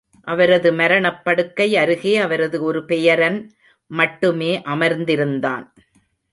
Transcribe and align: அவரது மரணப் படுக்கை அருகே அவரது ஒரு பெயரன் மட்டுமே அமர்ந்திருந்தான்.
அவரது 0.23 0.73
மரணப் 0.73 1.23
படுக்கை 1.23 1.75
அருகே 1.75 2.17
அவரது 2.17 2.63
ஒரு 2.63 2.85
பெயரன் 2.85 3.39
மட்டுமே 3.91 4.61
அமர்ந்திருந்தான். 4.65 5.65